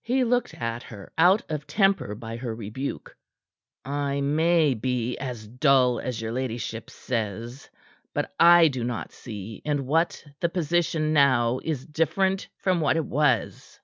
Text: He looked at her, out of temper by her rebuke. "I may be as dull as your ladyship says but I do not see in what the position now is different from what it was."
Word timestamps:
He 0.00 0.24
looked 0.24 0.54
at 0.54 0.82
her, 0.84 1.12
out 1.18 1.42
of 1.50 1.66
temper 1.66 2.14
by 2.14 2.38
her 2.38 2.54
rebuke. 2.54 3.14
"I 3.84 4.22
may 4.22 4.72
be 4.72 5.18
as 5.18 5.46
dull 5.46 6.00
as 6.00 6.18
your 6.18 6.32
ladyship 6.32 6.88
says 6.88 7.68
but 8.14 8.34
I 8.40 8.68
do 8.68 8.82
not 8.82 9.12
see 9.12 9.56
in 9.62 9.84
what 9.84 10.24
the 10.40 10.48
position 10.48 11.12
now 11.12 11.60
is 11.62 11.84
different 11.84 12.48
from 12.56 12.80
what 12.80 12.96
it 12.96 13.04
was." 13.04 13.78